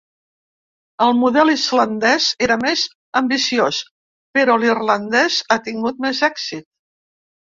[1.07, 2.85] El model islandès era més
[3.21, 3.81] ambiciós,
[4.37, 6.69] però l’irlandès ha tingut més èxit.